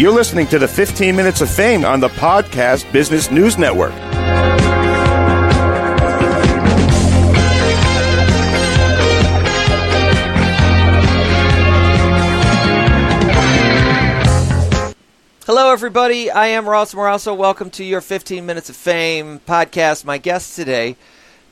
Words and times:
You're 0.00 0.12
listening 0.12 0.46
to 0.46 0.58
the 0.58 0.66
15 0.66 1.14
Minutes 1.14 1.42
of 1.42 1.50
Fame 1.50 1.84
on 1.84 2.00
the 2.00 2.08
Podcast 2.08 2.90
Business 2.90 3.30
News 3.30 3.58
Network. 3.58 3.92
Hello, 15.44 15.70
everybody. 15.70 16.30
I 16.30 16.46
am 16.46 16.66
Ross 16.66 16.94
Morasso. 16.94 17.36
Welcome 17.36 17.68
to 17.72 17.84
your 17.84 18.00
15 18.00 18.46
Minutes 18.46 18.70
of 18.70 18.76
Fame 18.76 19.40
podcast. 19.46 20.06
My 20.06 20.16
guest 20.16 20.56
today, 20.56 20.96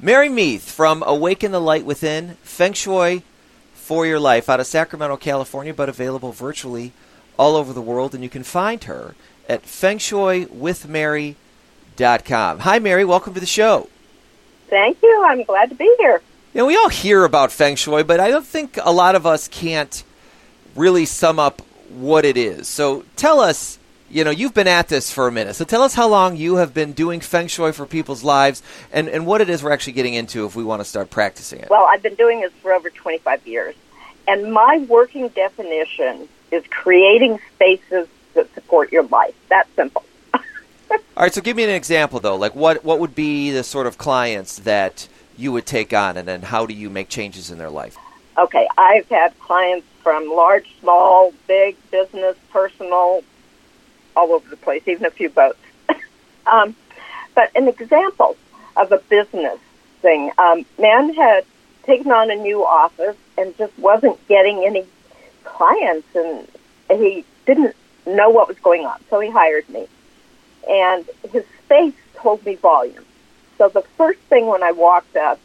Mary 0.01 0.31
Meath 0.31 0.71
from 0.71 1.05
Awaken 1.07 1.53
the 1.53 1.61
Light 1.61 1.85
Within, 1.85 2.39
Feng 2.43 2.73
Shui 2.73 3.25
for 3.75 4.07
Your 4.07 4.19
Life 4.19 4.49
out 4.49 4.59
of 4.59 4.67
Sacramento, 4.67 5.19
California, 5.19 5.75
but 5.75 5.91
available 5.91 6.33
virtually 6.33 6.95
all 7.39 7.57
over 7.57 7.73
the 7.73 7.81
world. 7.81 8.15
And 8.15 8.23
you 8.23 8.31
can 8.31 8.43
find 8.43 8.85
her 8.85 9.15
at 9.49 9.63
fengshuiwithmary.com. 9.63 12.59
Hi, 12.59 12.79
Mary. 12.79 13.05
Welcome 13.05 13.35
to 13.35 13.41
the 13.41 13.47
show. 13.47 13.89
Thank 14.69 15.03
you. 15.03 15.25
I'm 15.27 15.43
glad 15.45 15.71
to 15.71 15.75
be 15.75 15.93
here. 15.99 16.21
You 16.53 16.61
know, 16.61 16.67
we 16.67 16.77
all 16.77 16.91
hear 16.91 17.25
about 17.25 17.53
Feng 17.53 17.77
Shui, 17.77 18.03
but 18.03 18.21
I 18.21 18.31
don't 18.31 18.47
think 18.47 18.79
a 18.83 18.93
lot 18.93 19.15
of 19.15 19.27
us 19.27 19.49
can't 19.49 20.05
really 20.75 21.07
sum 21.07 21.39
up 21.39 21.63
what 21.89 22.25
it 22.25 22.37
is. 22.37 22.69
So 22.69 23.05
tell 23.17 23.41
us 23.41 23.79
you 24.11 24.25
know, 24.25 24.31
you've 24.31 24.55
been 24.55 24.69
at 24.69 24.89
this 24.89 25.13
for 25.13 25.29
a 25.29 25.33
minute. 25.33 25.55
So 25.55 25.65
tell 25.65 25.83
us 25.83 25.95
how 25.95 26.09
long 26.09 26.37
you 26.37 26.57
have 26.57 26.73
been 26.73 26.93
doing 26.93 27.21
feng 27.21 27.47
shui 27.47 27.73
for 27.73 27.87
people's 27.87 28.25
lives 28.25 28.63
and, 28.93 29.09
and 29.09 29.27
what 29.27 29.41
it 29.41 29.51
is 29.51 29.63
we're 29.63 29.73
actually 29.73 29.93
getting 29.95 30.15
into 30.15 30.47
if 30.47 30.57
we 30.57 30.65
want 30.65 30.81
to 30.81 30.85
start 30.85 31.11
practicing 31.11 31.61
it. 31.61 31.71
Well, 31.71 31.87
I've 31.89 32.03
been 32.03 32.15
doing 32.15 32.41
this 32.41 32.53
for 32.63 32.73
over 32.73 32.91
25 32.91 33.47
years. 33.47 33.75
And 34.27 34.53
my 34.53 34.85
working 34.89 35.29
definition 35.29 36.29
is 36.51 36.65
creating 36.71 37.39
spaces 37.55 38.09
that 38.35 38.53
support 38.55 38.93
your 38.93 39.05
life. 39.05 39.35
That's 39.49 39.69
simple. 39.75 40.05
All 40.35 40.99
right, 41.17 41.33
so 41.33 41.41
give 41.41 41.57
me 41.57 41.65
an 41.65 41.71
example 41.71 42.21
though. 42.21 42.37
Like 42.37 42.55
what 42.55 42.85
what 42.85 43.01
would 43.01 43.15
be 43.15 43.51
the 43.51 43.65
sort 43.65 43.87
of 43.87 43.99
clients 43.99 44.61
that 44.61 45.09
you 45.37 45.53
would 45.53 45.67
take 45.67 45.93
on 45.93 46.17
and 46.17 46.27
then 46.27 46.43
how 46.43 46.67
do 46.67 46.75
you 46.75 46.91
make 46.91 47.09
changes 47.09 47.51
in 47.51 47.59
their 47.59 47.71
life? 47.71 47.97
Okay, 48.37 48.69
I've 48.77 49.09
had 49.09 49.39
clients 49.41 49.87
from 50.03 50.29
large, 50.29 50.69
small, 50.81 51.33
big, 51.47 51.77
business, 51.91 52.37
personal, 52.51 53.23
all 54.17 54.33
over 54.33 54.49
the 54.49 54.57
place, 54.57 54.83
even 54.87 55.05
a 55.05 55.11
few 55.11 55.29
boats. 55.29 55.59
um, 56.47 56.77
but 57.35 57.51
an 57.57 57.69
example 57.69 58.37
of 58.77 58.93
a 58.93 58.99
business 58.99 59.59
thing, 60.01 60.31
um, 60.39 60.65
man 60.79 61.15
had 61.15 61.45
taken 61.83 62.13
on 62.13 62.31
a 62.31 62.37
new 62.37 62.65
office 62.65 63.17
and 63.37 63.57
just 63.59 63.77
wasn't 63.79 64.27
getting 64.29 64.65
any 64.65 64.87
clients, 65.49 66.09
and 66.15 66.47
he 66.89 67.25
didn't 67.47 67.75
know 68.07 68.31
what 68.31 68.49
was 68.49 68.59
going 68.59 68.85
on, 68.85 68.99
so 69.11 69.21
he 69.21 69.31
hired 69.31 69.69
me. 69.69 69.87
And 70.69 71.09
his 71.33 71.45
face 71.69 71.95
told 72.15 72.45
me 72.45 72.55
volume. 72.57 73.05
So 73.57 73.69
the 73.69 73.83
first 73.97 74.21
thing 74.29 74.47
when 74.47 74.63
I 74.63 74.73
walked 74.73 75.17
up 75.17 75.41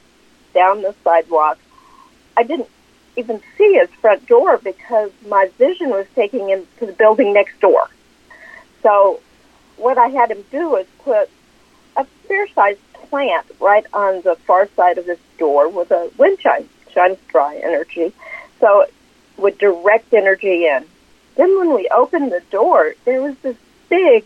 down 0.53 0.81
the 0.81 0.93
sidewalk, 1.03 1.57
I 2.37 2.43
didn't 2.43 2.69
even 3.15 3.41
see 3.57 3.73
his 3.73 3.89
front 4.01 4.27
door 4.27 4.57
because 4.57 5.11
my 5.27 5.49
vision 5.57 5.89
was 5.89 6.07
taking 6.15 6.49
him 6.49 6.67
to 6.79 6.85
the 6.85 6.93
building 6.93 7.33
next 7.33 7.59
door. 7.59 7.89
So 8.81 9.21
what 9.77 9.97
I 9.97 10.07
had 10.07 10.31
him 10.31 10.43
do 10.51 10.75
is 10.75 10.88
put 10.99 11.29
a 11.95 12.05
fair-sized 12.27 12.79
plant 12.93 13.45
right 13.59 13.85
on 13.93 14.21
the 14.21 14.35
far 14.47 14.67
side 14.75 14.97
of 14.97 15.05
his 15.05 15.19
door 15.38 15.69
with 15.69 15.91
a 15.91 16.11
wind 16.17 16.39
chime, 16.39 16.67
shines 16.91 17.19
dry 17.27 17.55
energy, 17.63 18.13
so 18.59 18.85
would 19.37 19.57
direct 19.57 20.13
energy 20.13 20.65
in. 20.65 20.85
Then 21.35 21.57
when 21.57 21.73
we 21.73 21.87
opened 21.89 22.31
the 22.31 22.43
door, 22.51 22.94
there 23.05 23.21
was 23.21 23.35
this 23.39 23.57
big 23.89 24.25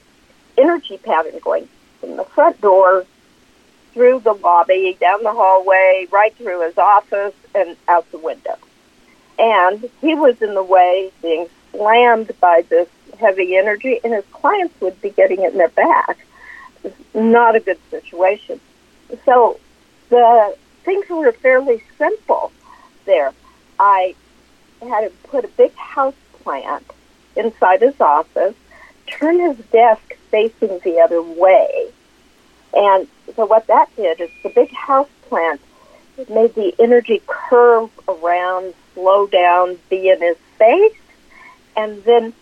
energy 0.57 0.97
pattern 0.97 1.39
going 1.41 1.67
from 1.99 2.17
the 2.17 2.23
front 2.23 2.59
door 2.61 3.05
through 3.93 4.19
the 4.19 4.33
lobby, 4.33 4.97
down 4.99 5.23
the 5.23 5.31
hallway, 5.31 6.07
right 6.11 6.35
through 6.35 6.65
his 6.65 6.77
office, 6.77 7.33
and 7.55 7.75
out 7.87 8.09
the 8.11 8.17
window. 8.17 8.55
And 9.39 9.89
he 10.01 10.15
was 10.15 10.41
in 10.41 10.53
the 10.53 10.63
way, 10.63 11.11
being 11.21 11.47
slammed 11.71 12.31
by 12.39 12.63
this 12.69 12.89
heavy 13.19 13.55
energy, 13.55 13.99
and 14.03 14.13
his 14.13 14.25
clients 14.31 14.79
would 14.81 15.01
be 15.01 15.09
getting 15.09 15.41
it 15.41 15.53
in 15.53 15.57
their 15.57 15.69
back. 15.69 16.17
Not 17.13 17.55
a 17.55 17.59
good 17.59 17.79
situation. 17.89 18.59
So 19.25 19.59
the 20.09 20.55
things 20.83 21.09
were 21.09 21.31
fairly 21.31 21.81
simple 21.97 22.51
there. 23.05 23.33
I 23.79 24.15
had 24.81 25.05
him 25.05 25.11
put 25.23 25.45
a 25.45 25.49
big 25.49 25.73
house 25.75 26.15
plant 26.43 26.85
inside 27.35 27.81
his 27.81 27.99
office, 27.99 28.55
turn 29.07 29.39
his 29.39 29.57
desk 29.67 30.15
facing 30.29 30.79
the 30.79 30.99
other 30.99 31.21
way. 31.21 31.89
And 32.73 33.07
so 33.35 33.45
what 33.45 33.67
that 33.67 33.95
did 33.95 34.21
is 34.21 34.29
the 34.43 34.49
big 34.49 34.71
house 34.71 35.09
plant 35.29 35.61
made 36.29 36.55
the 36.55 36.73
energy 36.79 37.21
curve 37.27 37.89
around, 38.07 38.73
slow 38.93 39.27
down, 39.27 39.77
be 39.89 40.09
in 40.09 40.21
his 40.21 40.37
face, 40.57 40.97
and 41.75 42.03
then 42.03 42.33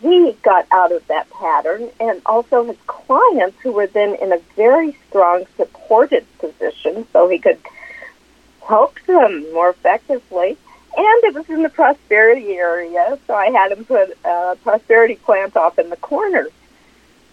he 0.00 0.36
got 0.42 0.66
out 0.70 0.92
of 0.92 1.06
that 1.06 1.30
pattern, 1.30 1.90
and 1.98 2.20
also 2.26 2.64
his 2.64 2.76
clients, 2.86 3.58
who 3.62 3.72
were 3.72 3.86
then 3.86 4.14
in 4.16 4.32
a 4.32 4.38
very 4.54 4.96
strong 5.08 5.46
supported 5.56 6.26
position, 6.38 7.06
so 7.12 7.28
he 7.28 7.38
could 7.38 7.58
help 8.66 8.98
them 9.06 9.50
more 9.52 9.70
effectively. 9.70 10.56
And 10.98 11.24
it 11.24 11.34
was 11.34 11.48
in 11.48 11.62
the 11.62 11.68
prosperity 11.68 12.56
area, 12.56 13.16
so 13.28 13.32
I 13.32 13.50
had 13.50 13.70
him 13.70 13.84
put 13.84 14.18
a 14.24 14.56
prosperity 14.64 15.14
plant 15.14 15.56
off 15.56 15.78
in 15.78 15.90
the 15.90 15.96
corner. 15.96 16.48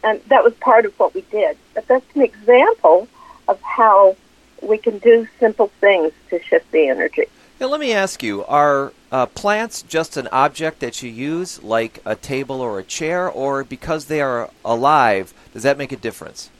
And 0.04 0.22
that 0.28 0.44
was 0.44 0.54
part 0.54 0.86
of 0.86 0.94
what 1.00 1.16
we 1.16 1.22
did. 1.32 1.58
But 1.74 1.88
that's 1.88 2.06
an 2.16 2.22
example 2.22 3.08
of 3.48 3.60
how 3.64 4.18
we 4.62 4.78
can 4.78 5.00
do 5.00 5.28
simple 5.40 5.72
things 5.82 6.14
to 6.30 6.40
shift 6.44 6.72
the 6.72 6.90
energy. 6.90 7.24
Now, 7.60 7.68
let 7.70 7.80
me 7.80 7.92
ask 7.92 8.22
you 8.22 8.46
are 8.46 8.94
uh, 9.12 9.26
plants 9.26 9.82
just 9.82 10.16
an 10.16 10.28
object 10.32 10.80
that 10.82 11.02
you 11.02 11.10
use, 11.10 11.64
like 11.64 12.04
a 12.06 12.16
table 12.16 12.62
or 12.62 12.78
a 12.78 12.84
chair, 12.84 13.28
or 13.28 13.64
because 13.64 14.06
they 14.06 14.22
are 14.22 14.52
alive, 14.64 15.34
does 15.54 15.64
that 15.64 15.80
make 15.80 15.92
a 15.92 15.98
difference? 15.98 16.52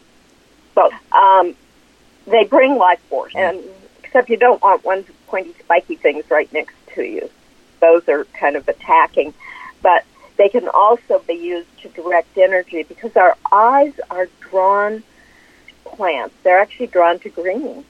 Well, 0.74 0.90
um, 1.12 1.54
they 2.26 2.46
bring 2.46 2.78
life 2.78 3.00
force, 3.10 3.34
mm. 3.34 3.48
and 3.48 3.64
except 4.04 4.28
you 4.28 4.38
don't 4.38 4.62
want 4.64 4.84
ones 4.84 5.06
pointy, 5.28 5.54
spiky 5.60 5.98
things 5.98 6.24
right 6.32 6.52
next 6.52 6.75
to 6.96 7.04
you. 7.04 7.30
Those 7.80 8.08
are 8.10 8.26
kind 8.26 8.56
of 8.56 8.68
attacking, 8.68 9.34
but 9.82 10.04
they 10.38 10.50
can 10.50 10.68
also 10.68 11.20
be 11.28 11.34
used 11.34 11.68
to 11.82 11.90
direct 11.90 12.38
energy 12.38 12.84
because 12.84 13.16
our 13.16 13.38
eyes 13.52 13.94
are 14.10 14.28
drawn 14.42 15.04
to 15.68 15.90
plants. 15.90 16.36
They're 16.44 16.60
actually 16.60 16.88
drawn 16.88 17.20
to 17.20 17.30
green, 17.30 17.86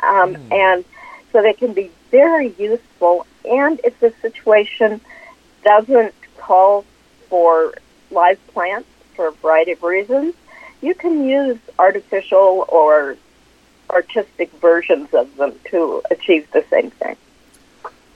um, 0.00 0.34
mm. 0.34 0.52
and 0.52 0.84
so 1.32 1.42
they 1.42 1.52
can 1.52 1.72
be 1.72 1.90
very 2.10 2.54
useful. 2.58 3.26
And 3.44 3.80
if 3.84 3.98
the 4.00 4.12
situation 4.22 5.00
doesn't 5.62 6.14
call 6.36 6.84
for 7.28 7.74
live 8.10 8.44
plants 8.48 8.88
for 9.14 9.28
a 9.28 9.32
variety 9.32 9.72
of 9.72 9.82
reasons, 9.82 10.34
you 10.80 10.94
can 10.94 11.28
use 11.28 11.58
artificial 11.78 12.64
or 12.68 13.16
artistic 13.90 14.50
versions 14.52 15.12
of 15.12 15.34
them 15.36 15.52
to 15.70 16.02
achieve 16.10 16.50
the 16.52 16.64
same 16.70 16.90
thing. 16.90 17.16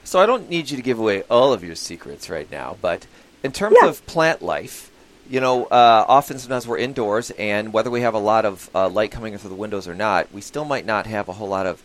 So 0.03 0.19
I 0.19 0.25
don't 0.25 0.49
need 0.49 0.69
you 0.69 0.77
to 0.77 0.83
give 0.83 0.99
away 0.99 1.23
all 1.23 1.53
of 1.53 1.63
your 1.63 1.75
secrets 1.75 2.29
right 2.29 2.49
now, 2.51 2.77
but 2.81 3.07
in 3.43 3.51
terms 3.51 3.77
yeah. 3.81 3.89
of 3.89 4.05
plant 4.05 4.41
life, 4.41 4.91
you 5.29 5.39
know, 5.39 5.65
uh, 5.65 6.05
often 6.07 6.37
sometimes 6.37 6.67
we're 6.67 6.77
indoors, 6.77 7.31
and 7.31 7.71
whether 7.71 7.89
we 7.89 8.01
have 8.01 8.13
a 8.13 8.19
lot 8.19 8.45
of 8.45 8.69
uh, 8.75 8.89
light 8.89 9.11
coming 9.11 9.33
in 9.33 9.39
through 9.39 9.49
the 9.49 9.55
windows 9.55 9.87
or 9.87 9.95
not, 9.95 10.31
we 10.33 10.41
still 10.41 10.65
might 10.65 10.85
not 10.85 11.05
have 11.05 11.29
a 11.29 11.33
whole 11.33 11.47
lot 11.47 11.65
of 11.65 11.81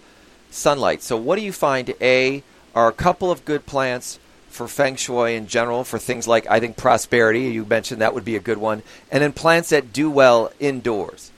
sunlight. 0.50 1.02
So, 1.02 1.16
what 1.16 1.36
do 1.38 1.44
you 1.44 1.52
find? 1.52 1.94
A 2.00 2.42
are 2.74 2.88
a 2.88 2.92
couple 2.92 3.30
of 3.30 3.44
good 3.44 3.66
plants 3.66 4.18
for 4.48 4.66
feng 4.66 4.96
shui 4.96 5.34
in 5.34 5.46
general 5.46 5.84
for 5.84 5.98
things 5.98 6.26
like 6.26 6.46
I 6.48 6.58
think 6.58 6.76
prosperity. 6.76 7.42
You 7.42 7.64
mentioned 7.64 8.00
that 8.00 8.14
would 8.14 8.24
be 8.24 8.36
a 8.36 8.40
good 8.40 8.58
one, 8.58 8.82
and 9.10 9.22
then 9.22 9.32
plants 9.32 9.70
that 9.70 9.92
do 9.92 10.10
well 10.10 10.52
indoors. 10.58 11.30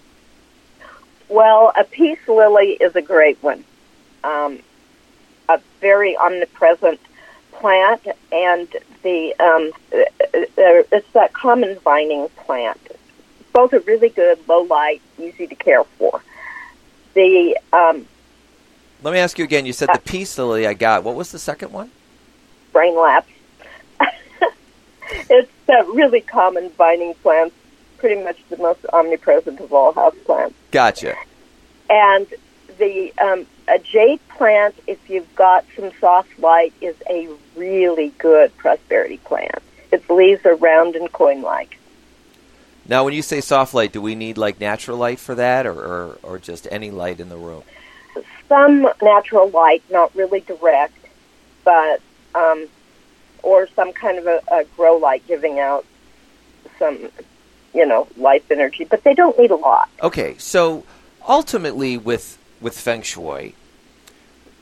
Well, 1.29 1.73
a 1.79 1.85
peace 1.85 2.27
lily 2.27 2.73
is 2.81 2.97
a 2.97 3.03
great 3.03 3.41
one. 3.43 3.65
Um, 4.25 4.59
very 5.81 6.17
omnipresent 6.17 7.00
plant, 7.53 8.06
and 8.32 8.69
the 9.03 9.35
um, 9.41 9.71
uh, 9.93 9.99
uh, 10.35 10.82
it's 10.93 11.11
that 11.12 11.32
common 11.32 11.79
vining 11.81 12.29
plant. 12.44 12.81
Both 13.53 13.75
are 13.75 13.81
really 13.81 14.11
good, 14.11 14.38
low 14.49 14.62
light, 14.62 15.03
easy 15.19 15.47
to 15.47 15.55
care 15.55 15.85
for. 15.85 16.23
The 17.15 17.59
um, 17.73 18.06
let 19.03 19.12
me 19.12 19.19
ask 19.19 19.38
you 19.38 19.44
again. 19.44 19.67
You 19.67 19.73
said 19.73 19.88
the 19.93 20.00
peace 20.00 20.37
lily 20.38 20.67
I 20.67 20.75
got. 20.75 21.05
What 21.05 21.15
was 21.15 21.32
the 21.32 21.38
second 21.38 21.73
one? 21.73 21.91
Brain 22.73 22.97
lapse. 22.97 23.31
it's 25.11 25.50
a 25.69 25.85
really 25.93 26.21
common 26.21 26.71
vining 26.71 27.15
plant, 27.15 27.53
pretty 27.99 28.23
much 28.23 28.38
the 28.49 28.56
most 28.59 28.85
omnipresent 28.93 29.61
of 29.61 29.73
all 29.73 29.93
house 29.93 30.15
plants. 30.25 30.55
Gotcha. 30.71 31.17
And 31.88 32.27
the 32.81 33.12
um, 33.23 33.47
a 33.69 33.79
jade 33.79 34.21
plant, 34.31 34.75
if 34.88 34.99
you've 35.09 35.32
got 35.37 35.65
some 35.77 35.93
soft 36.00 36.37
light, 36.41 36.73
is 36.81 36.97
a 37.09 37.29
really 37.55 38.09
good 38.19 38.56
prosperity 38.56 39.19
plant. 39.19 39.62
its 39.93 40.09
leaves 40.09 40.44
are 40.47 40.56
round 40.56 40.97
and 40.97 41.12
coin-like. 41.12 41.79
Now, 42.88 43.05
when 43.05 43.15
you 43.15 43.23
say 43.23 43.41
soft 43.41 43.75
light, 43.75 43.93
do 43.93 44.03
we 44.03 44.15
need 44.15 44.37
like 44.38 44.59
natural 44.61 44.97
light 44.97 45.21
for 45.21 45.35
that, 45.37 45.67
or, 45.67 45.73
or, 45.73 46.19
or 46.23 46.38
just 46.38 46.67
any 46.71 46.91
light 46.91 47.21
in 47.21 47.29
the 47.29 47.37
room? 47.37 47.62
Some 48.49 48.88
natural 49.00 49.49
light, 49.50 49.82
not 49.91 50.15
really 50.17 50.41
direct, 50.41 50.97
but 51.65 52.00
um, 52.35 52.67
or 53.43 53.69
some 53.77 53.93
kind 53.93 54.19
of 54.19 54.27
a, 54.27 54.41
a 54.50 54.65
grow 54.77 54.97
light 54.97 55.25
giving 55.29 55.61
out 55.61 55.85
some, 56.79 57.11
you 57.73 57.87
know, 57.87 58.09
life 58.17 58.50
energy. 58.50 58.85
But 58.85 59.05
they 59.05 59.15
don't 59.15 59.38
need 59.38 59.53
a 59.53 59.56
lot. 59.56 59.88
Okay, 60.03 60.37
so 60.38 60.85
ultimately, 61.29 61.97
with 61.97 62.38
with 62.61 62.79
feng 62.79 63.03
shui, 63.03 63.55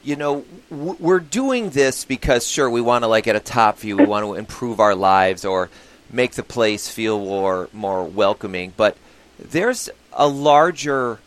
you 0.03 0.17
know, 0.17 0.45
we're 0.71 1.21
doing 1.21 1.71
this 1.71 2.05
because 2.05 2.47
sure, 2.47 2.71
we 2.71 2.81
want 2.81 3.03
to 3.03 3.09
like 3.09 3.27
at 3.27 3.37
a 3.37 3.41
top 3.41 3.79
view, 3.79 3.97
we 3.97 4.07
want 4.07 4.25
to 4.25 4.35
improve 4.35 4.81
our 4.81 4.95
lives 4.95 5.45
or 5.45 5.69
make 6.11 6.33
the 6.33 6.43
place 6.43 6.89
feel 6.89 7.19
more 7.19 7.69
more 7.73 8.05
welcoming, 8.05 8.73
but 8.77 8.97
there's 9.39 9.91
a 10.13 10.27
larger 10.27 11.19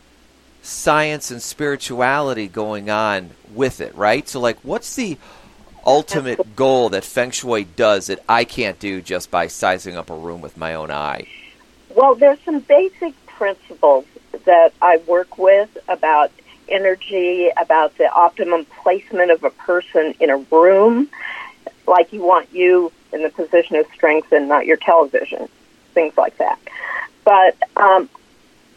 science 0.61 1.31
and 1.31 1.41
spirituality 1.41 2.47
going 2.47 2.89
on 2.89 3.31
with 3.53 3.81
it, 3.81 3.93
right? 3.95 4.27
So 4.27 4.39
like 4.39 4.57
what's 4.63 4.95
the 4.95 5.17
ultimate 5.85 6.55
goal 6.55 6.89
that 6.89 7.03
feng 7.03 7.31
shui 7.31 7.65
does 7.65 8.07
that 8.07 8.19
I 8.27 8.45
can't 8.45 8.79
do 8.79 9.01
just 9.01 9.29
by 9.29 9.47
sizing 9.47 9.97
up 9.97 10.09
a 10.09 10.15
room 10.15 10.41
with 10.41 10.57
my 10.57 10.73
own 10.75 10.91
eye? 10.91 11.27
Well, 11.95 12.15
there's 12.15 12.39
some 12.45 12.59
basic 12.59 13.13
principles 13.25 14.05
that 14.45 14.73
I 14.81 14.97
work 15.07 15.37
with 15.37 15.77
about 15.87 16.31
energy, 16.71 17.49
about 17.59 17.97
the 17.97 18.11
optimum 18.11 18.65
placement 18.81 19.31
of 19.31 19.43
a 19.43 19.49
person 19.49 20.15
in 20.19 20.29
a 20.29 20.37
room. 20.37 21.09
Like 21.87 22.13
you 22.13 22.21
want 22.21 22.53
you 22.53 22.91
in 23.11 23.23
the 23.23 23.29
position 23.29 23.75
of 23.75 23.85
strength 23.93 24.31
and 24.31 24.47
not 24.47 24.65
your 24.65 24.77
television, 24.77 25.49
things 25.93 26.17
like 26.17 26.37
that. 26.37 26.59
But 27.23 27.57
um, 27.75 28.09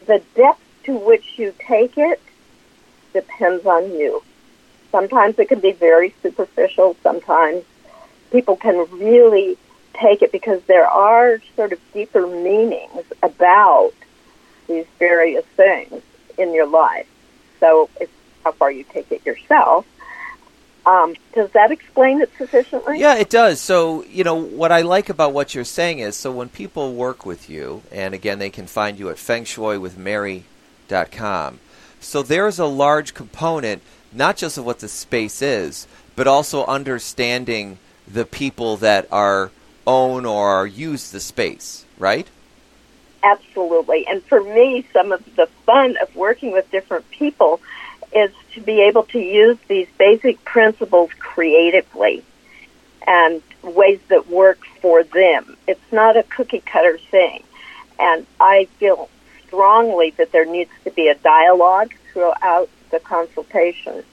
the 0.06 0.22
depth 0.34 0.60
to 0.84 0.96
which 0.96 1.38
you 1.38 1.54
take 1.66 1.96
it 1.96 2.20
depends 3.12 3.64
on 3.64 3.92
you. 3.92 4.22
Sometimes 4.90 5.38
it 5.38 5.48
can 5.48 5.60
be 5.60 5.72
very 5.72 6.14
superficial. 6.22 6.96
Sometimes 7.02 7.64
people 8.30 8.56
can 8.56 8.86
really 8.98 9.56
take 9.94 10.22
it 10.22 10.32
because 10.32 10.60
there 10.64 10.86
are 10.86 11.40
sort 11.56 11.72
of 11.72 11.80
deeper 11.92 12.26
meanings 12.26 13.04
about 13.22 13.92
these 14.66 14.86
various 14.98 15.44
things 15.56 16.02
in 16.36 16.52
your 16.52 16.66
life. 16.66 17.06
So 17.64 17.88
it's 17.98 18.12
how 18.44 18.52
far 18.52 18.70
you 18.70 18.84
take 18.84 19.10
it 19.10 19.24
yourself. 19.24 19.86
Um, 20.84 21.16
does 21.32 21.50
that 21.52 21.70
explain 21.70 22.20
it 22.20 22.30
sufficiently? 22.36 23.00
Yeah, 23.00 23.14
it 23.14 23.30
does. 23.30 23.58
So, 23.58 24.04
you 24.04 24.22
know, 24.22 24.34
what 24.34 24.70
I 24.70 24.82
like 24.82 25.08
about 25.08 25.32
what 25.32 25.54
you're 25.54 25.64
saying 25.64 26.00
is 26.00 26.14
so 26.14 26.30
when 26.30 26.50
people 26.50 26.92
work 26.92 27.24
with 27.24 27.48
you, 27.48 27.80
and 27.90 28.12
again, 28.12 28.38
they 28.38 28.50
can 28.50 28.66
find 28.66 28.98
you 28.98 29.08
at 29.08 29.16
fengshuiwithmary.com. 29.16 31.58
So 32.00 32.22
there's 32.22 32.58
a 32.58 32.66
large 32.66 33.14
component, 33.14 33.80
not 34.12 34.36
just 34.36 34.58
of 34.58 34.66
what 34.66 34.80
the 34.80 34.88
space 34.88 35.40
is, 35.40 35.86
but 36.16 36.26
also 36.26 36.66
understanding 36.66 37.78
the 38.06 38.26
people 38.26 38.76
that 38.76 39.08
are 39.10 39.50
own 39.86 40.26
or 40.26 40.66
use 40.66 41.10
the 41.10 41.20
space, 41.20 41.86
right? 41.98 42.26
Absolutely. 43.24 44.06
And 44.06 44.22
for 44.22 44.42
me, 44.42 44.86
some 44.92 45.10
of 45.10 45.24
the 45.34 45.46
fun 45.64 45.96
of 45.96 46.14
working 46.14 46.52
with 46.52 46.70
different 46.70 47.10
people 47.10 47.60
is 48.14 48.30
to 48.52 48.60
be 48.60 48.82
able 48.82 49.04
to 49.04 49.18
use 49.18 49.56
these 49.66 49.88
basic 49.98 50.44
principles 50.44 51.10
creatively 51.18 52.22
and 53.06 53.42
ways 53.62 53.98
that 54.08 54.28
work 54.28 54.58
for 54.82 55.02
them. 55.02 55.56
It's 55.66 55.90
not 55.90 56.16
a 56.18 56.22
cookie 56.22 56.60
cutter 56.60 56.98
thing. 57.10 57.42
And 57.98 58.26
I 58.38 58.66
feel 58.78 59.08
strongly 59.46 60.10
that 60.18 60.30
there 60.30 60.44
needs 60.44 60.70
to 60.84 60.90
be 60.90 61.08
a 61.08 61.14
dialogue 61.14 61.94
throughout 62.12 62.68
the 62.90 63.00
consultation 63.00 64.04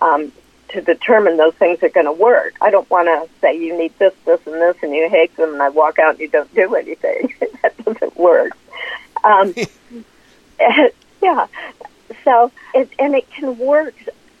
um, 0.00 0.32
to 0.70 0.80
determine 0.80 1.36
those 1.36 1.54
things 1.54 1.82
are 1.82 1.88
going 1.88 2.06
to 2.06 2.12
work. 2.12 2.54
I 2.60 2.70
don't 2.70 2.88
want 2.90 3.06
to 3.06 3.28
say 3.40 3.58
you 3.58 3.76
need 3.76 3.96
this, 3.98 4.14
this, 4.24 4.40
and 4.46 4.54
this, 4.56 4.76
and 4.82 4.94
you 4.94 5.08
hate 5.08 5.34
them, 5.36 5.54
and 5.54 5.62
I 5.62 5.70
walk 5.70 5.98
out 5.98 6.12
and 6.12 6.20
you 6.20 6.28
don't 6.28 6.52
do 6.54 6.74
anything. 6.74 7.34
that 7.62 7.76
doesn't 7.84 8.16
work. 8.16 8.52
Um, 9.24 9.54
yeah, 11.22 11.46
so, 12.24 12.50
it, 12.74 12.90
and 12.98 13.14
it 13.14 13.30
can 13.30 13.58
work, 13.58 13.94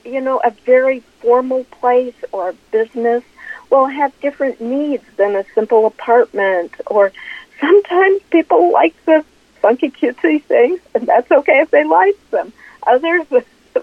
you 0.04 0.20
know, 0.20 0.40
a 0.44 0.50
very 0.64 1.00
formal 1.20 1.64
place 1.64 2.14
or 2.32 2.50
a 2.50 2.54
business 2.70 3.22
will 3.70 3.86
have 3.86 4.18
different 4.20 4.60
needs 4.60 5.04
than 5.16 5.36
a 5.36 5.44
simple 5.54 5.86
apartment 5.86 6.72
or 6.86 7.12
sometimes 7.60 8.22
people 8.30 8.72
like 8.72 8.94
the 9.04 9.24
funky 9.60 9.90
cutesy 9.90 10.42
things 10.42 10.80
and 10.94 11.06
that's 11.06 11.30
okay 11.30 11.60
if 11.60 11.70
they 11.70 11.84
like 11.84 12.30
them. 12.30 12.52
Others 12.86 13.26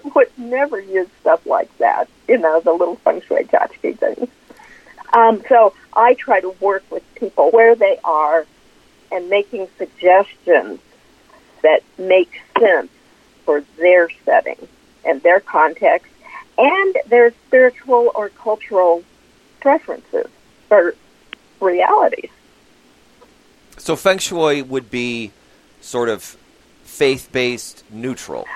would 0.14 0.30
never 0.36 0.80
use 0.80 1.08
stuff 1.20 1.44
like 1.46 1.76
that, 1.78 2.08
you 2.28 2.38
know, 2.38 2.60
the 2.60 2.72
little 2.72 2.96
feng 2.96 3.22
shui 3.22 3.44
tchotchke 3.44 3.98
things. 3.98 4.28
Um, 5.12 5.42
so 5.48 5.72
I 5.92 6.14
try 6.14 6.40
to 6.40 6.50
work 6.60 6.84
with 6.90 7.02
people 7.14 7.50
where 7.50 7.74
they 7.74 7.98
are 8.04 8.46
and 9.12 9.30
making 9.30 9.68
suggestions 9.78 10.80
that 11.62 11.82
make 11.98 12.40
sense 12.58 12.90
for 13.44 13.62
their 13.78 14.10
setting 14.24 14.68
and 15.04 15.22
their 15.22 15.40
context 15.40 16.12
and 16.58 16.96
their 17.06 17.32
spiritual 17.46 18.10
or 18.14 18.28
cultural 18.30 19.04
preferences 19.60 20.26
or 20.70 20.94
realities. 21.60 22.30
So 23.78 23.94
feng 23.94 24.18
shui 24.18 24.62
would 24.62 24.90
be 24.90 25.32
sort 25.80 26.08
of 26.08 26.36
faith 26.84 27.28
based 27.30 27.84
neutral. 27.90 28.46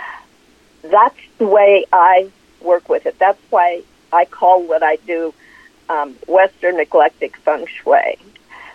That's 0.82 1.18
the 1.40 1.46
way 1.46 1.86
I 1.90 2.30
work 2.60 2.88
with 2.88 3.06
it. 3.06 3.18
That's 3.18 3.40
why 3.48 3.82
I 4.12 4.26
call 4.26 4.62
what 4.62 4.82
I 4.82 4.96
do 4.96 5.34
um, 5.88 6.14
Western 6.28 6.78
eclectic 6.78 7.36
feng 7.38 7.66
shui. 7.66 8.18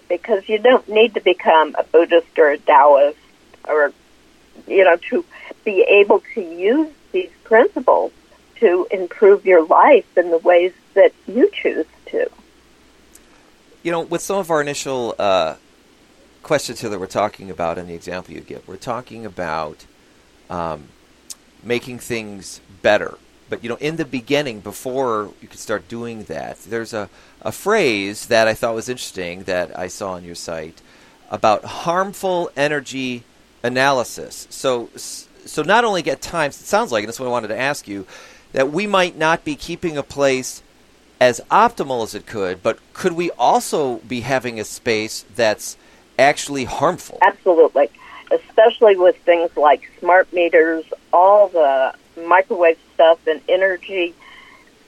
Because 0.10 0.50
you 0.50 0.58
don't 0.58 0.88
need 0.90 1.14
to 1.14 1.22
become 1.22 1.76
a 1.78 1.84
Buddhist 1.84 2.38
or 2.38 2.50
a 2.50 2.58
Taoist 2.58 3.18
or, 3.68 3.94
you 4.68 4.84
know, 4.84 4.98
to 5.10 5.24
be 5.64 5.82
able 5.82 6.22
to 6.34 6.42
use 6.42 6.92
these 7.12 7.30
principles 7.44 8.12
to 8.58 8.88
improve 8.92 9.46
your 9.46 9.66
life 9.66 10.06
in 10.18 10.32
the 10.32 10.38
ways 10.40 10.74
that 10.96 11.14
you 11.28 11.50
choose 11.52 11.86
to. 12.08 12.30
You 13.84 13.92
know, 13.92 14.02
with 14.02 14.22
some 14.22 14.38
of 14.38 14.50
our 14.50 14.62
initial 14.62 15.14
uh, 15.20 15.56
questions 16.42 16.82
here 16.82 16.90
that 16.90 17.00
we're 17.00 17.06
talking 17.08 17.52
about 17.52 17.78
and 17.78 17.88
the 17.88 17.94
example 17.94 18.34
you 18.34 18.42
give, 18.42 18.68
we're 18.68 18.78
talking 18.78 19.26
about 19.26 19.86
um, 20.50 20.88
making 21.66 22.00
things 22.00 22.62
better. 22.82 23.18
But 23.50 23.64
you 23.64 23.70
know, 23.70 23.78
in 23.78 23.98
the 23.98 24.06
beginning, 24.06 24.62
before 24.62 25.32
you 25.42 25.48
could 25.48 25.60
start 25.60 25.88
doing 25.88 26.24
that, 26.24 26.60
there's 26.64 26.94
a, 26.94 27.10
a 27.42 27.52
phrase 27.52 28.28
that 28.28 28.48
I 28.48 28.54
thought 28.54 28.74
was 28.74 28.90
interesting 28.90 29.44
that 29.44 29.78
I 29.78 29.88
saw 29.88 30.14
on 30.14 30.24
your 30.24 30.36
site 30.36 30.82
about 31.30 31.66
harmful 31.66 32.50
energy 32.56 33.24
analysis. 33.64 34.48
So 34.50 34.90
so 35.46 35.62
not 35.62 35.84
only 35.84 36.02
get 36.02 36.22
times, 36.22 36.60
it 36.60 36.66
sounds 36.66 36.92
like, 36.92 37.04
and 37.04 37.08
that's 37.08 37.20
what 37.20 37.28
I 37.28 37.32
wanted 37.32 37.50
to 37.50 37.58
ask 37.58 37.88
you, 37.88 38.06
that 38.54 38.72
we 38.72 38.88
might 38.88 39.18
not 39.18 39.44
be 39.44 39.56
keeping 39.56 39.98
a 39.98 40.04
place 40.04 40.64
as 41.22 41.40
optimal 41.52 42.04
as 42.04 42.16
it 42.16 42.26
could, 42.26 42.62
but 42.62 42.80
could 42.94 43.14
we 43.14 43.32
also 43.32 43.98
be 44.00 44.22
having 44.22 44.60
a 44.60 44.64
space 44.64 45.24
that's 45.36 45.78
actually 46.18 46.66
harmful? 46.66 47.20
Absolutely. 47.22 47.90
Especially 48.32 48.96
with 48.98 49.16
things 49.18 49.56
like 49.56 49.90
smart 50.00 50.32
meters, 50.34 50.84
all 51.16 51.48
the 51.48 51.96
microwave 52.28 52.78
stuff 52.94 53.26
and 53.26 53.42
energy, 53.48 54.14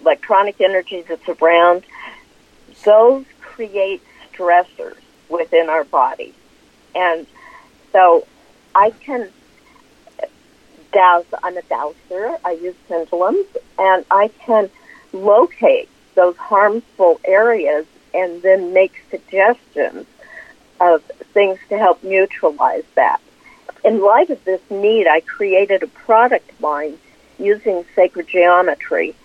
electronic 0.01 0.59
energy 0.59 1.01
that's 1.07 1.27
around, 1.29 1.83
those 2.83 3.25
create 3.41 4.03
stressors 4.33 4.97
within 5.29 5.69
our 5.69 5.85
body. 5.85 6.33
And 6.93 7.25
so 7.93 8.27
I 8.75 8.89
can 8.91 9.29
dowse. 10.91 11.25
I'm 11.43 11.57
a 11.57 11.61
dowser. 11.63 12.37
I 12.43 12.51
use 12.51 12.75
pendulums, 12.89 13.47
and 13.79 14.05
I 14.11 14.27
can 14.39 14.69
locate 15.13 15.89
those 16.15 16.35
harmful 16.35 17.21
areas 17.23 17.85
and 18.13 18.41
then 18.41 18.73
make 18.73 18.93
suggestions 19.09 20.05
of 20.81 21.03
things 21.33 21.59
to 21.69 21.77
help 21.77 22.03
neutralize 22.03 22.83
that. 22.95 23.21
In 23.87 24.01
light 24.01 24.29
of 24.29 24.43
this 24.43 24.59
need, 24.69 25.07
I 25.07 25.21
created 25.21 25.81
a 25.81 25.87
product 25.87 26.51
line 26.59 26.97
using 27.39 27.85
sacred 27.95 28.27
geometry, 28.27 29.15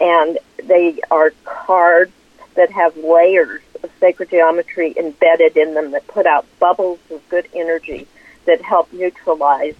and 0.00 0.38
they 0.64 0.98
are 1.10 1.34
cards 1.44 2.10
that 2.54 2.70
have 2.70 2.96
layers 2.96 3.60
of 3.82 3.90
sacred 4.00 4.30
geometry 4.30 4.94
embedded 4.96 5.58
in 5.58 5.74
them 5.74 5.90
that 5.90 6.06
put 6.06 6.24
out 6.24 6.46
bubbles 6.58 7.00
of 7.10 7.20
good 7.28 7.46
energy 7.54 8.06
that 8.46 8.62
help 8.62 8.90
neutralize 8.94 9.74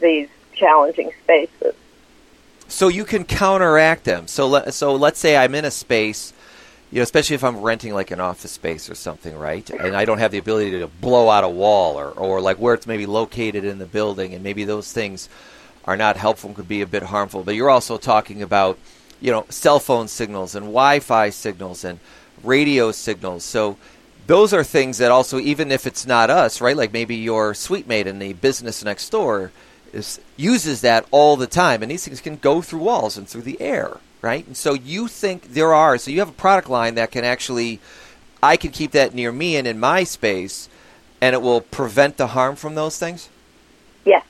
these 0.00 0.28
challenging 0.52 1.12
spaces. 1.22 1.76
So 2.66 2.88
you 2.88 3.04
can 3.04 3.24
counteract 3.24 4.02
them. 4.02 4.26
So 4.26 4.48
let, 4.48 4.74
so 4.74 4.96
let's 4.96 5.20
say 5.20 5.36
I'm 5.36 5.54
in 5.54 5.64
a 5.64 5.70
space 5.70 6.32
you 6.90 6.96
know, 6.98 7.02
especially 7.02 7.34
if 7.34 7.42
I'm 7.42 7.60
renting 7.60 7.94
like 7.94 8.10
an 8.10 8.20
office 8.20 8.52
space 8.52 8.88
or 8.88 8.94
something, 8.94 9.36
right? 9.36 9.68
And 9.70 9.96
I 9.96 10.04
don't 10.04 10.18
have 10.18 10.30
the 10.30 10.38
ability 10.38 10.70
to 10.78 10.86
blow 10.86 11.28
out 11.28 11.42
a 11.42 11.48
wall 11.48 11.98
or, 11.98 12.10
or 12.10 12.40
like 12.40 12.58
where 12.58 12.74
it's 12.74 12.86
maybe 12.86 13.06
located 13.06 13.64
in 13.64 13.78
the 13.78 13.86
building, 13.86 14.34
and 14.34 14.44
maybe 14.44 14.64
those 14.64 14.92
things 14.92 15.28
are 15.84 15.96
not 15.96 16.16
helpful 16.16 16.48
and 16.48 16.56
could 16.56 16.68
be 16.68 16.82
a 16.82 16.86
bit 16.86 17.04
harmful. 17.04 17.42
But 17.42 17.54
you're 17.54 17.70
also 17.70 17.96
talking 17.98 18.42
about, 18.42 18.78
you 19.20 19.32
know, 19.32 19.46
cell 19.48 19.80
phone 19.80 20.08
signals 20.08 20.54
and 20.54 20.66
Wi-Fi 20.66 21.30
signals 21.30 21.84
and 21.84 21.98
radio 22.44 22.92
signals. 22.92 23.44
So 23.44 23.76
those 24.26 24.52
are 24.52 24.64
things 24.64 24.98
that 24.98 25.10
also, 25.10 25.38
even 25.38 25.72
if 25.72 25.86
it's 25.86 26.06
not 26.06 26.30
us, 26.30 26.60
right? 26.60 26.76
Like 26.76 26.92
maybe 26.92 27.16
your 27.16 27.54
suite 27.54 27.86
mate 27.86 28.06
in 28.06 28.18
the 28.18 28.32
business 28.32 28.84
next 28.84 29.10
door 29.10 29.52
is, 29.92 30.20
uses 30.36 30.80
that 30.82 31.06
all 31.10 31.36
the 31.36 31.46
time, 31.46 31.82
and 31.82 31.90
these 31.90 32.04
things 32.04 32.20
can 32.20 32.36
go 32.36 32.62
through 32.62 32.80
walls 32.80 33.16
and 33.16 33.28
through 33.28 33.42
the 33.42 33.60
air, 33.60 33.98
right? 34.22 34.46
And 34.46 34.56
so 34.56 34.74
you 34.74 35.08
think 35.08 35.52
there 35.52 35.74
are, 35.74 35.98
so 35.98 36.10
you 36.10 36.20
have 36.20 36.28
a 36.28 36.32
product 36.32 36.68
line 36.68 36.94
that 36.96 37.10
can 37.10 37.24
actually, 37.24 37.80
I 38.42 38.56
can 38.56 38.70
keep 38.70 38.92
that 38.92 39.14
near 39.14 39.32
me 39.32 39.56
and 39.56 39.66
in 39.66 39.78
my 39.78 40.04
space, 40.04 40.68
and 41.20 41.34
it 41.34 41.42
will 41.42 41.60
prevent 41.60 42.16
the 42.16 42.28
harm 42.28 42.56
from 42.56 42.74
those 42.74 42.98
things? 42.98 43.28
Yes. 44.04 44.24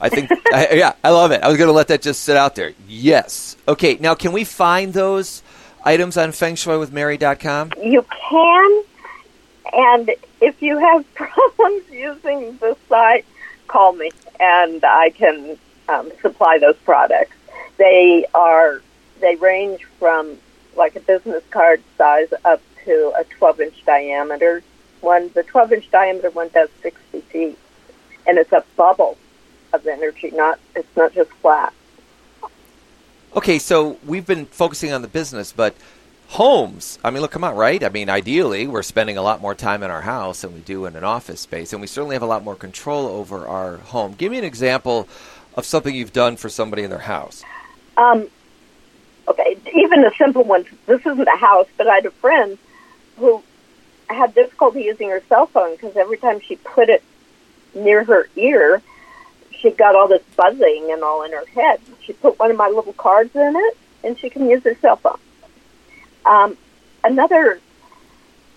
I 0.00 0.08
think, 0.08 0.30
I, 0.52 0.70
yeah, 0.72 0.94
I 1.02 1.10
love 1.10 1.30
it. 1.30 1.42
I 1.42 1.48
was 1.48 1.56
going 1.56 1.68
to 1.68 1.72
let 1.72 1.88
that 1.88 2.02
just 2.02 2.22
sit 2.22 2.36
out 2.36 2.54
there. 2.54 2.72
Yes. 2.88 3.56
Okay, 3.66 3.96
now 4.00 4.14
can 4.14 4.32
we 4.32 4.44
find 4.44 4.92
those 4.92 5.42
items 5.84 6.16
on 6.16 6.30
fengshuiwithmary.com? 6.30 7.72
You 7.82 8.04
can, 8.28 8.84
and 9.72 10.10
if 10.40 10.60
you 10.62 10.78
have 10.78 11.14
problems 11.14 11.84
using 11.90 12.56
the 12.58 12.76
site, 12.88 13.24
call 13.66 13.92
me 13.92 14.10
and 14.40 14.84
I 14.84 15.10
can 15.10 15.58
um, 15.88 16.10
supply 16.20 16.58
those 16.58 16.76
products. 16.84 17.36
They 17.76 18.26
are 18.34 18.82
they 19.20 19.36
range 19.36 19.84
from 19.98 20.38
like 20.76 20.96
a 20.96 21.00
business 21.00 21.42
card 21.50 21.82
size 21.96 22.32
up 22.44 22.60
to 22.84 23.12
a 23.18 23.24
12 23.24 23.60
inch 23.60 23.84
diameter 23.84 24.62
one. 25.00 25.30
The 25.34 25.42
12 25.42 25.72
inch 25.72 25.90
diameter 25.90 26.30
one 26.30 26.48
does 26.48 26.68
60 26.82 27.20
feet, 27.22 27.58
and 28.26 28.38
it's 28.38 28.52
a 28.52 28.64
bubble 28.76 29.18
of 29.72 29.86
energy. 29.86 30.30
Not 30.30 30.58
it's 30.74 30.96
not 30.96 31.12
just 31.12 31.30
flat. 31.42 31.72
Okay, 33.34 33.58
so 33.58 33.98
we've 34.06 34.26
been 34.26 34.46
focusing 34.46 34.92
on 34.92 35.02
the 35.02 35.08
business, 35.08 35.52
but 35.52 35.76
homes. 36.28 36.98
I 37.04 37.10
mean, 37.10 37.20
look, 37.20 37.32
come 37.32 37.44
on, 37.44 37.54
right? 37.54 37.82
I 37.84 37.88
mean, 37.88 38.08
ideally, 38.08 38.66
we're 38.66 38.82
spending 38.82 39.16
a 39.16 39.22
lot 39.22 39.40
more 39.40 39.54
time 39.54 39.82
in 39.82 39.90
our 39.90 40.02
house 40.02 40.40
than 40.40 40.54
we 40.54 40.60
do 40.60 40.86
in 40.86 40.96
an 40.96 41.04
office 41.04 41.40
space, 41.40 41.72
and 41.72 41.80
we 41.80 41.86
certainly 41.86 42.14
have 42.14 42.22
a 42.22 42.26
lot 42.26 42.42
more 42.44 42.56
control 42.56 43.06
over 43.06 43.46
our 43.46 43.76
home. 43.76 44.14
Give 44.14 44.32
me 44.32 44.38
an 44.38 44.44
example 44.44 45.08
of 45.54 45.64
something 45.64 45.94
you've 45.94 46.12
done 46.12 46.36
for 46.36 46.48
somebody 46.48 46.82
in 46.82 46.90
their 46.90 47.00
house. 47.00 47.44
Um, 47.96 48.28
okay, 49.28 49.56
even 49.74 50.04
a 50.04 50.10
simple 50.16 50.44
one. 50.44 50.64
This 50.86 51.00
isn't 51.00 51.28
a 51.28 51.36
house, 51.36 51.68
but 51.76 51.86
I 51.86 51.96
had 51.96 52.06
a 52.06 52.10
friend 52.10 52.58
who 53.16 53.42
had 54.08 54.34
difficulty 54.34 54.82
using 54.82 55.10
her 55.10 55.22
cell 55.28 55.46
phone 55.46 55.72
because 55.72 55.96
every 55.96 56.16
time 56.16 56.40
she 56.40 56.56
put 56.56 56.88
it 56.88 57.02
near 57.74 58.04
her 58.04 58.28
ear, 58.36 58.82
she 59.50 59.70
got 59.70 59.94
all 59.94 60.08
this 60.08 60.22
buzzing 60.36 60.90
and 60.90 61.02
all 61.02 61.22
in 61.22 61.32
her 61.32 61.46
head. 61.46 61.80
She 62.02 62.12
put 62.12 62.38
one 62.38 62.50
of 62.50 62.56
my 62.56 62.68
little 62.68 62.92
cards 62.92 63.34
in 63.34 63.54
it, 63.56 63.76
and 64.04 64.18
she 64.18 64.30
can 64.30 64.48
use 64.48 64.62
her 64.64 64.76
cell 64.76 64.96
phone. 64.96 65.18
Um, 66.24 66.56
another 67.04 67.60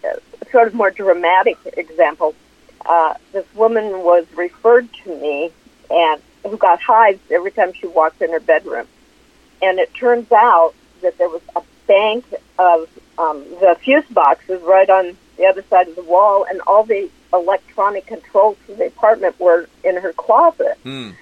uh, 0.03 0.15
sort 0.51 0.67
of 0.67 0.73
more 0.73 0.91
dramatic 0.91 1.57
example. 1.77 2.35
Uh, 2.85 3.15
this 3.31 3.45
woman 3.55 4.03
was 4.03 4.25
referred 4.35 4.91
to 5.03 5.19
me, 5.19 5.51
and 5.89 6.21
who 6.43 6.57
got 6.57 6.81
hives 6.81 7.19
every 7.31 7.51
time 7.51 7.73
she 7.73 7.87
walked 7.87 8.21
in 8.21 8.31
her 8.31 8.39
bedroom. 8.39 8.87
And 9.61 9.79
it 9.79 9.93
turns 9.93 10.31
out 10.31 10.73
that 11.01 11.17
there 11.17 11.29
was 11.29 11.41
a 11.55 11.61
bank 11.87 12.25
of 12.57 12.89
um, 13.17 13.43
the 13.59 13.77
fuse 13.81 14.05
boxes 14.11 14.61
right 14.61 14.89
on 14.89 15.17
the 15.37 15.45
other 15.45 15.63
side 15.69 15.87
of 15.87 15.95
the 15.95 16.03
wall, 16.03 16.45
and 16.49 16.61
all 16.67 16.83
the 16.83 17.09
electronic 17.33 18.05
controls 18.07 18.57
for 18.65 18.73
the 18.73 18.87
apartment 18.87 19.39
were 19.39 19.67
in 19.83 19.95
her 19.97 20.13
closet. 20.13 20.77
Mm. 20.83 21.15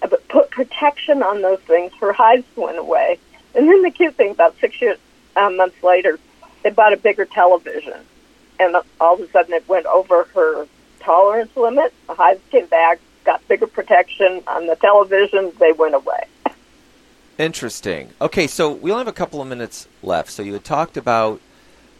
But 0.00 0.26
put 0.28 0.50
protection 0.50 1.22
on 1.22 1.42
those 1.42 1.60
things, 1.60 1.92
her 2.00 2.12
hives 2.12 2.44
went 2.56 2.78
away. 2.78 3.18
And 3.54 3.68
then 3.68 3.82
the 3.82 3.90
cute 3.90 4.14
thing, 4.14 4.30
about 4.30 4.56
six 4.60 4.80
years, 4.80 4.98
um, 5.36 5.56
months 5.56 5.82
later, 5.82 6.18
they 6.62 6.70
bought 6.70 6.92
a 6.92 6.96
bigger 6.96 7.24
television, 7.24 7.94
and 8.58 8.76
all 9.00 9.14
of 9.14 9.20
a 9.20 9.30
sudden 9.30 9.54
it 9.54 9.68
went 9.68 9.86
over 9.86 10.24
her 10.34 10.66
tolerance 11.00 11.56
limit. 11.56 11.92
The 12.06 12.14
hives 12.14 12.40
came 12.50 12.66
back, 12.66 13.00
got 13.24 13.46
bigger 13.48 13.66
protection 13.66 14.42
on 14.46 14.66
the 14.66 14.76
television. 14.76 15.52
They 15.58 15.72
went 15.72 15.94
away. 15.94 16.24
Interesting. 17.38 18.10
Okay, 18.20 18.48
so 18.48 18.72
we 18.72 18.90
only 18.90 19.02
have 19.02 19.08
a 19.08 19.12
couple 19.12 19.40
of 19.40 19.46
minutes 19.46 19.86
left. 20.02 20.30
So 20.30 20.42
you 20.42 20.52
had 20.52 20.64
talked 20.64 20.96
about 20.96 21.40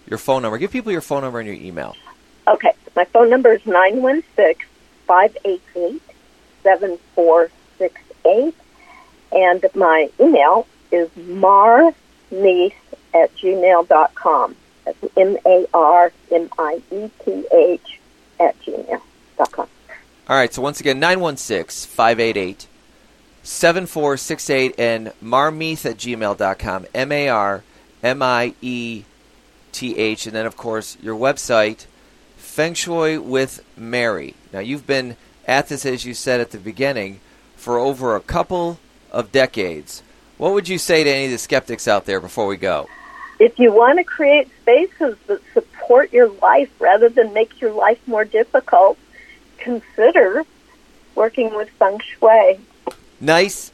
your 0.08 0.18
phone 0.18 0.42
number. 0.42 0.58
Give 0.58 0.70
people 0.70 0.90
your 0.90 1.00
phone 1.00 1.22
number 1.22 1.38
and 1.38 1.46
your 1.46 1.56
email. 1.56 1.96
Okay, 2.48 2.72
my 2.96 3.04
phone 3.04 3.30
number 3.30 3.52
is 3.52 3.64
916 3.64 4.66
588 5.06 6.02
7468, 6.64 8.54
and 9.32 9.64
my 9.74 10.10
email 10.18 10.66
is 10.90 11.08
marmeeth 11.10 12.72
at 13.14 13.34
gmail.com. 13.36 14.56
That's 14.84 15.04
M 15.16 15.38
A 15.46 15.66
R 15.72 16.12
M 16.32 16.48
I 16.58 16.82
E 16.90 17.10
T 17.24 17.44
H 17.52 18.00
at 18.40 18.58
gmail.com. 18.62 19.68
All 20.28 20.36
right, 20.36 20.52
so 20.52 20.60
once 20.62 20.80
again, 20.80 20.98
916 20.98 21.88
588 21.88 22.66
7468 23.48 24.74
and 24.78 25.12
marmeeth 25.24 25.86
at 25.86 25.96
gmail.com. 25.96 26.86
M 26.94 27.10
A 27.10 27.28
R 27.30 27.64
M 28.02 28.22
I 28.22 28.54
E 28.60 29.04
T 29.72 29.96
H. 29.96 30.26
And 30.26 30.36
then, 30.36 30.44
of 30.44 30.58
course, 30.58 30.98
your 31.00 31.16
website, 31.16 31.86
Feng 32.36 32.74
Shui 32.74 33.16
with 33.16 33.64
Mary. 33.74 34.34
Now, 34.52 34.58
you've 34.58 34.86
been 34.86 35.16
at 35.46 35.68
this, 35.68 35.86
as 35.86 36.04
you 36.04 36.12
said 36.12 36.40
at 36.40 36.50
the 36.50 36.58
beginning, 36.58 37.20
for 37.56 37.78
over 37.78 38.14
a 38.14 38.20
couple 38.20 38.78
of 39.10 39.32
decades. 39.32 40.02
What 40.36 40.52
would 40.52 40.68
you 40.68 40.76
say 40.76 41.02
to 41.02 41.10
any 41.10 41.24
of 41.24 41.30
the 41.30 41.38
skeptics 41.38 41.88
out 41.88 42.04
there 42.04 42.20
before 42.20 42.46
we 42.46 42.58
go? 42.58 42.86
If 43.40 43.58
you 43.58 43.72
want 43.72 43.98
to 43.98 44.04
create 44.04 44.50
spaces 44.60 45.16
that 45.26 45.40
support 45.54 46.12
your 46.12 46.28
life 46.28 46.70
rather 46.78 47.08
than 47.08 47.32
make 47.32 47.62
your 47.62 47.72
life 47.72 47.98
more 48.06 48.26
difficult, 48.26 48.98
consider 49.56 50.44
working 51.14 51.54
with 51.56 51.70
feng 51.70 51.98
shui. 52.00 52.60
Nice 53.20 53.72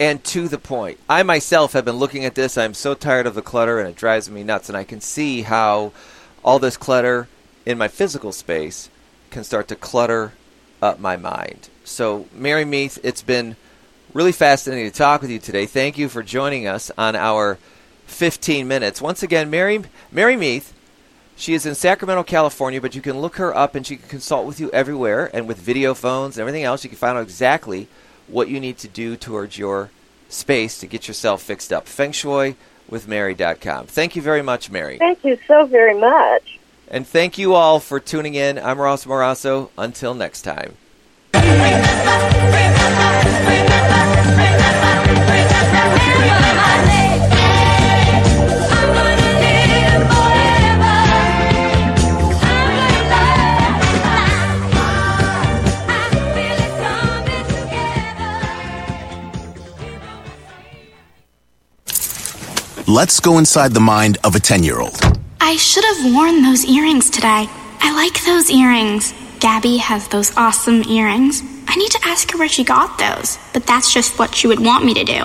and 0.00 0.22
to 0.24 0.48
the 0.48 0.58
point. 0.58 0.98
I 1.08 1.22
myself 1.22 1.74
have 1.74 1.84
been 1.84 1.96
looking 1.96 2.24
at 2.24 2.34
this. 2.34 2.56
I'm 2.56 2.74
so 2.74 2.94
tired 2.94 3.26
of 3.26 3.34
the 3.34 3.42
clutter 3.42 3.78
and 3.78 3.88
it 3.88 3.96
drives 3.96 4.30
me 4.30 4.42
nuts. 4.42 4.68
And 4.68 4.76
I 4.76 4.84
can 4.84 5.00
see 5.00 5.42
how 5.42 5.92
all 6.44 6.58
this 6.58 6.76
clutter 6.76 7.28
in 7.64 7.78
my 7.78 7.88
physical 7.88 8.32
space 8.32 8.90
can 9.30 9.44
start 9.44 9.68
to 9.68 9.76
clutter 9.76 10.32
up 10.80 10.98
my 10.98 11.16
mind. 11.16 11.68
So, 11.84 12.26
Mary 12.34 12.64
Meath, 12.64 12.98
it's 13.02 13.22
been 13.22 13.56
really 14.12 14.32
fascinating 14.32 14.90
to 14.90 14.96
talk 14.96 15.22
with 15.22 15.30
you 15.30 15.38
today. 15.38 15.66
Thank 15.66 15.96
you 15.96 16.08
for 16.08 16.22
joining 16.22 16.66
us 16.66 16.90
on 16.98 17.14
our 17.14 17.58
15 18.06 18.66
minutes. 18.66 19.00
Once 19.00 19.22
again, 19.22 19.50
Mary, 19.50 19.82
Mary 20.10 20.36
Meath. 20.36 20.74
she 21.36 21.54
is 21.54 21.64
in 21.64 21.74
Sacramento, 21.74 22.24
California, 22.24 22.80
but 22.80 22.94
you 22.94 23.02
can 23.02 23.20
look 23.20 23.36
her 23.36 23.56
up 23.56 23.74
and 23.74 23.86
she 23.86 23.96
can 23.96 24.08
consult 24.08 24.46
with 24.46 24.60
you 24.60 24.70
everywhere 24.70 25.30
and 25.32 25.46
with 25.46 25.58
video 25.58 25.94
phones 25.94 26.36
and 26.36 26.42
everything 26.42 26.64
else. 26.64 26.84
You 26.84 26.90
can 26.90 26.98
find 26.98 27.16
out 27.16 27.22
exactly 27.22 27.88
what 28.32 28.48
you 28.48 28.58
need 28.58 28.78
to 28.78 28.88
do 28.88 29.16
towards 29.16 29.58
your 29.58 29.90
space 30.28 30.78
to 30.80 30.86
get 30.86 31.06
yourself 31.06 31.42
fixed 31.42 31.72
up. 31.72 31.86
Feng 31.86 32.12
Shui 32.12 32.56
with 32.88 33.06
Mary.com. 33.06 33.86
Thank 33.86 34.16
you 34.16 34.22
very 34.22 34.42
much, 34.42 34.70
Mary. 34.70 34.98
Thank 34.98 35.24
you 35.24 35.38
so 35.46 35.66
very 35.66 35.98
much. 35.98 36.58
And 36.88 37.06
thank 37.06 37.38
you 37.38 37.54
all 37.54 37.80
for 37.80 38.00
tuning 38.00 38.34
in. 38.34 38.58
I'm 38.58 38.80
Ross 38.80 39.04
Morasso. 39.04 39.70
Until 39.78 40.14
next 40.14 40.42
time. 40.42 40.76
Let's 62.92 63.20
go 63.20 63.38
inside 63.38 63.72
the 63.72 63.80
mind 63.80 64.18
of 64.22 64.34
a 64.34 64.38
10 64.38 64.62
year 64.62 64.78
old. 64.78 65.00
I 65.40 65.56
should 65.56 65.82
have 65.82 66.12
worn 66.12 66.42
those 66.42 66.62
earrings 66.66 67.08
today. 67.08 67.48
I 67.80 67.94
like 67.94 68.22
those 68.26 68.50
earrings. 68.50 69.14
Gabby 69.40 69.78
has 69.78 70.08
those 70.08 70.30
awesome 70.36 70.82
earrings. 70.86 71.42
I 71.66 71.74
need 71.76 71.90
to 71.92 72.00
ask 72.04 72.30
her 72.32 72.38
where 72.38 72.50
she 72.50 72.64
got 72.64 72.98
those, 72.98 73.38
but 73.54 73.66
that's 73.66 73.94
just 73.94 74.18
what 74.18 74.34
she 74.34 74.46
would 74.46 74.60
want 74.60 74.84
me 74.84 74.92
to 74.92 75.04
do. 75.04 75.24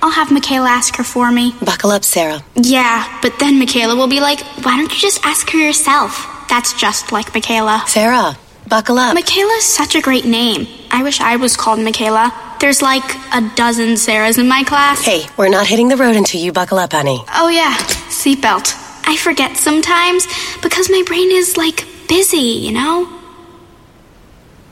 I'll 0.00 0.12
have 0.12 0.30
Michaela 0.30 0.68
ask 0.68 0.94
her 0.94 1.02
for 1.02 1.32
me. 1.32 1.56
Buckle 1.60 1.90
up, 1.90 2.04
Sarah. 2.04 2.40
Yeah, 2.54 3.18
but 3.20 3.36
then 3.40 3.58
Michaela 3.58 3.96
will 3.96 4.06
be 4.06 4.20
like, 4.20 4.38
why 4.64 4.76
don't 4.76 4.92
you 4.94 5.00
just 5.00 5.26
ask 5.26 5.50
her 5.50 5.58
yourself? 5.58 6.24
That's 6.48 6.72
just 6.72 7.10
like 7.10 7.34
Michaela. 7.34 7.82
Sarah, 7.88 8.38
buckle 8.68 8.96
up. 8.96 9.16
Michaela's 9.16 9.64
such 9.64 9.96
a 9.96 10.00
great 10.00 10.24
name. 10.24 10.68
I 10.92 11.02
wish 11.02 11.20
I 11.20 11.34
was 11.34 11.56
called 11.56 11.80
Michaela. 11.80 12.32
There's 12.60 12.82
like 12.82 13.04
a 13.32 13.40
dozen 13.54 13.90
Sarahs 13.94 14.38
in 14.38 14.48
my 14.48 14.64
class. 14.64 15.04
Hey, 15.04 15.26
we're 15.36 15.48
not 15.48 15.66
hitting 15.66 15.88
the 15.88 15.96
road 15.96 16.16
until 16.16 16.40
you 16.40 16.52
buckle 16.52 16.78
up, 16.78 16.92
honey. 16.92 17.22
Oh, 17.34 17.48
yeah, 17.48 17.74
seatbelt. 18.08 18.74
I 19.06 19.16
forget 19.16 19.56
sometimes 19.56 20.26
because 20.60 20.90
my 20.90 21.02
brain 21.06 21.30
is 21.30 21.56
like 21.56 21.86
busy, 22.08 22.36
you 22.38 22.72
know? 22.72 23.17